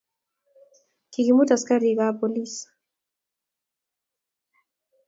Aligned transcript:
kikimut 1.11 1.49
askarikab 1.55 2.15
polis 2.19 2.53